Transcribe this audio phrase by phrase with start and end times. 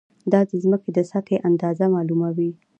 [0.31, 2.51] دا د ځمکې د سطحې اندازه معلوموي.